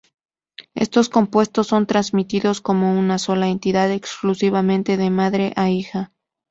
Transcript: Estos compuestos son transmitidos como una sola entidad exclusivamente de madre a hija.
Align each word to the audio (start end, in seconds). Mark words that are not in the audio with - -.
Estos 0.73 1.09
compuestos 1.09 1.67
son 1.67 1.85
transmitidos 1.85 2.59
como 2.59 2.97
una 2.97 3.19
sola 3.19 3.49
entidad 3.49 3.91
exclusivamente 3.91 4.97
de 4.97 5.09
madre 5.11 5.53
a 5.55 5.69
hija. 5.69 6.11